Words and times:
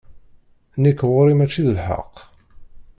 Nekk 0.81 0.99
ɣur-i 1.09 1.33
mačči 1.37 1.61
d 1.67 1.69
lḥeqq. 1.77 2.15